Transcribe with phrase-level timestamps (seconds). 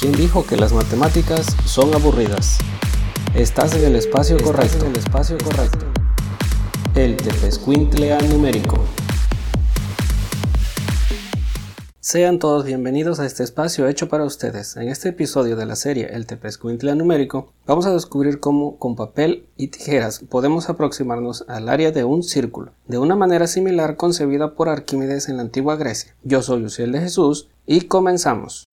[0.00, 2.56] ¿Quién dijo que las matemáticas son aburridas?
[3.34, 4.86] Estás en el espacio correcto.
[4.86, 5.84] En el espacio correcto.
[6.94, 7.18] El
[8.30, 8.82] numérico.
[12.00, 14.74] Sean todos bienvenidos a este espacio hecho para ustedes.
[14.78, 19.48] En este episodio de la serie El Tepescuintle numérico, vamos a descubrir cómo con papel
[19.58, 24.70] y tijeras podemos aproximarnos al área de un círculo, de una manera similar concebida por
[24.70, 26.16] Arquímedes en la antigua Grecia.
[26.22, 28.69] Yo soy Luciel de Jesús y comenzamos.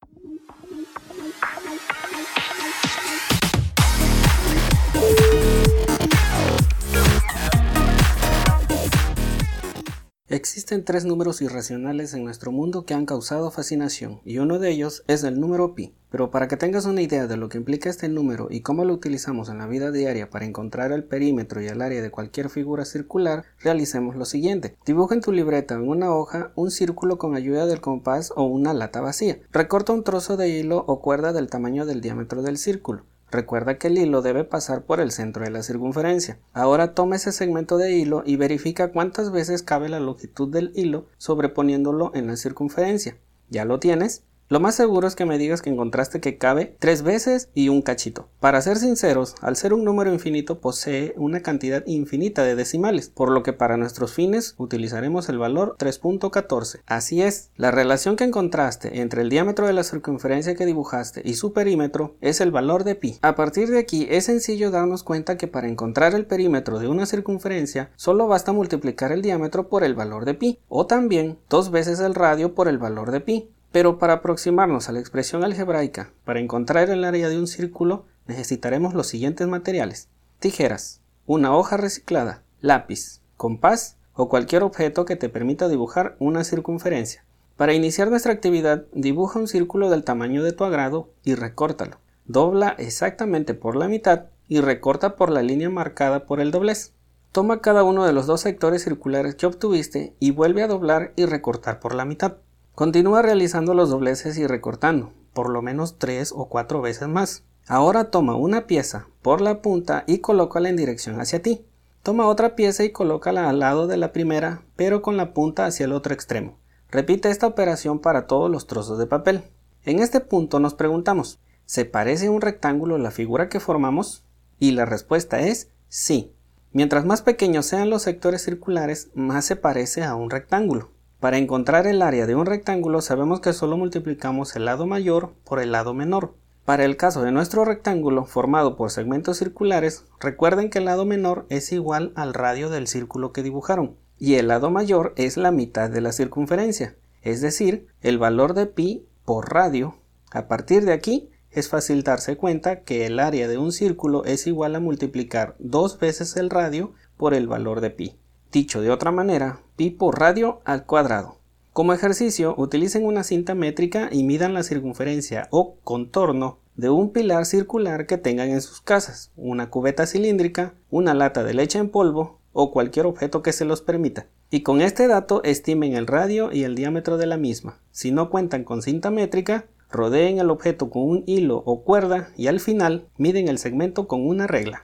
[10.29, 15.05] Existen tres números irracionales en nuestro mundo que han causado fascinación, y uno de ellos
[15.07, 15.93] es el número pi.
[16.11, 18.93] Pero para que tengas una idea de lo que implica este número y cómo lo
[18.93, 22.83] utilizamos en la vida diaria para encontrar el perímetro y el área de cualquier figura
[22.83, 24.75] circular, realicemos lo siguiente.
[24.85, 28.73] Dibuja en tu libreta en una hoja un círculo con ayuda del compás o una
[28.73, 29.39] lata vacía.
[29.53, 33.05] Recorta un trozo de hilo o cuerda del tamaño del diámetro del círculo.
[33.29, 36.39] Recuerda que el hilo debe pasar por el centro de la circunferencia.
[36.53, 41.07] Ahora toma ese segmento de hilo y verifica cuántas veces cabe la longitud del hilo
[41.17, 43.17] sobreponiéndolo en la circunferencia.
[43.49, 44.23] ¿Ya lo tienes?
[44.49, 47.81] Lo más seguro es que me digas que encontraste que cabe tres veces y un
[47.81, 48.29] cachito.
[48.39, 53.29] Para ser sinceros, al ser un número infinito posee una cantidad infinita de decimales, por
[53.29, 56.79] lo que para nuestros fines utilizaremos el valor 3.14.
[56.85, 61.33] Así es, la relación que encontraste entre el diámetro de la circunferencia que dibujaste y
[61.33, 63.17] su perímetro es el valor de pi.
[63.21, 67.05] A partir de aquí es sencillo darnos cuenta que para encontrar el perímetro de una
[67.05, 71.99] circunferencia solo basta multiplicar el diámetro por el valor de pi, o también dos veces
[71.99, 73.49] el radio por el valor de pi.
[73.71, 78.93] Pero para aproximarnos a la expresión algebraica, para encontrar el área de un círculo, necesitaremos
[78.93, 80.09] los siguientes materiales.
[80.39, 87.23] Tijeras, una hoja reciclada, lápiz, compás o cualquier objeto que te permita dibujar una circunferencia.
[87.55, 91.97] Para iniciar nuestra actividad, dibuja un círculo del tamaño de tu agrado y recórtalo.
[92.25, 96.93] Dobla exactamente por la mitad y recorta por la línea marcada por el doblez.
[97.31, 101.25] Toma cada uno de los dos sectores circulares que obtuviste y vuelve a doblar y
[101.25, 102.37] recortar por la mitad.
[102.77, 107.43] Continúa realizando los dobleces y recortando, por lo menos tres o cuatro veces más.
[107.67, 111.65] Ahora toma una pieza por la punta y colócala en dirección hacia ti.
[112.03, 115.85] Toma otra pieza y colócala al lado de la primera, pero con la punta hacia
[115.85, 116.59] el otro extremo.
[116.91, 119.41] Repite esta operación para todos los trozos de papel.
[119.83, 124.23] En este punto nos preguntamos, ¿se parece un rectángulo la figura que formamos?
[124.59, 126.31] Y la respuesta es sí.
[126.73, 130.91] Mientras más pequeños sean los sectores circulares, más se parece a un rectángulo.
[131.19, 135.59] Para encontrar el área de un rectángulo sabemos que solo multiplicamos el lado mayor por
[135.59, 136.35] el lado menor.
[136.63, 141.47] Para el caso de nuestro rectángulo formado por segmentos circulares, recuerden que el lado menor
[141.49, 145.89] es igual al radio del círculo que dibujaron y el lado mayor es la mitad
[145.89, 149.95] de la circunferencia, es decir, el valor de pi por radio.
[150.31, 154.45] A partir de aquí es fácil darse cuenta que el área de un círculo es
[154.45, 158.19] igual a multiplicar dos veces el radio por el valor de pi.
[158.51, 161.35] Dicho de otra manera, pi por radio al cuadrado.
[161.73, 167.45] Como ejercicio, utilicen una cinta métrica y midan la circunferencia o contorno de un pilar
[167.45, 172.39] circular que tengan en sus casas, una cubeta cilíndrica, una lata de leche en polvo
[172.53, 174.27] o cualquier objeto que se los permita.
[174.49, 177.79] Y con este dato estimen el radio y el diámetro de la misma.
[177.91, 182.47] Si no cuentan con cinta métrica, rodeen el objeto con un hilo o cuerda y
[182.47, 184.83] al final miden el segmento con una regla.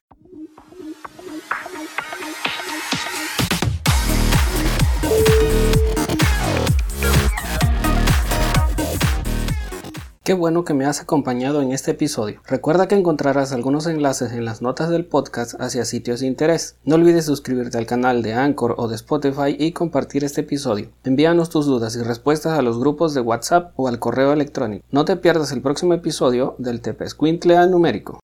[10.24, 12.40] Qué bueno que me has acompañado en este episodio.
[12.46, 16.76] Recuerda que encontrarás algunos enlaces en las notas del podcast hacia sitios de interés.
[16.82, 20.88] No olvides suscribirte al canal de Anchor o de Spotify y compartir este episodio.
[21.04, 24.86] Envíanos tus dudas y respuestas a los grupos de WhatsApp o al correo electrónico.
[24.90, 28.20] No te pierdas el próximo episodio del Tepescuintle al numérico.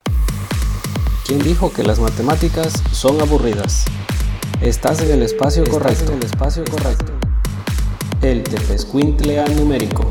[1.27, 3.85] ¿Quién dijo que las matemáticas son aburridas?
[4.63, 6.13] Estás en el espacio correcto.
[6.13, 7.13] En el espacio correcto.
[8.23, 10.11] El Tepescuintle al numérico.